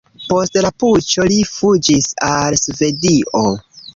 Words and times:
Post 0.29 0.55
la 0.65 0.71
puĉo 0.83 1.25
li 1.33 1.37
fuĝis 1.51 2.09
al 2.31 2.57
Svedio. 2.63 3.45